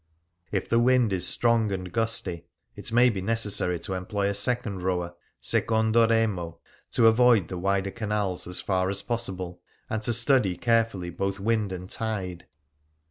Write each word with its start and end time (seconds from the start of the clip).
If 0.51 0.67
the 0.67 0.79
wind 0.79 1.13
is 1.13 1.27
strong 1.27 1.71
and 1.71 1.91
gusty, 1.91 2.47
it 2.75 2.91
may 2.91 3.11
be 3.11 3.21
necessary 3.21 3.79
to 3.81 3.93
employ 3.93 4.27
a 4.29 4.33
second 4.33 4.81
rower— 4.81 5.13
secondo 5.51 6.07
remo— 6.07 6.57
to 6.93 7.05
avoid 7.05 7.49
the 7.49 7.59
wider 7.59 7.91
canals 7.91 8.47
as 8.47 8.59
far 8.59 8.89
as 8.89 9.03
pos 9.03 9.29
sible, 9.29 9.59
and 9.91 10.01
to 10.01 10.11
study 10.11 10.57
carefully 10.57 11.11
both 11.11 11.39
wind 11.39 11.71
and 11.71 11.87
tide. 11.91 12.47